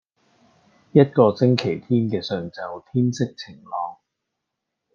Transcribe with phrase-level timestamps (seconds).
[0.93, 3.99] 一個星期日嘅上晝天色晴朗